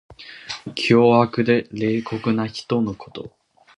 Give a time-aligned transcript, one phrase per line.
[0.73, 3.37] 凶悪で冷酷な人のこと。